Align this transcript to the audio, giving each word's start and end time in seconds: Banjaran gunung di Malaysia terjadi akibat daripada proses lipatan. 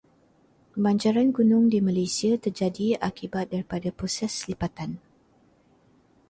Banjaran 0.83 1.29
gunung 1.37 1.63
di 1.73 1.77
Malaysia 1.87 2.31
terjadi 2.45 2.87
akibat 3.09 3.45
daripada 3.53 3.89
proses 3.99 4.33
lipatan. 4.49 4.91